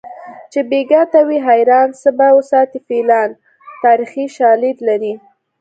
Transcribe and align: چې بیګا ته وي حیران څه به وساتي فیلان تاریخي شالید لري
چې 0.51 0.59
بیګا 0.69 1.01
ته 1.11 1.19
وي 1.27 1.37
حیران 1.47 1.89
څه 2.01 2.09
به 2.17 2.27
وساتي 2.37 2.79
فیلان 2.87 3.29
تاریخي 3.83 4.25
شالید 4.37 4.77
لري 4.87 5.13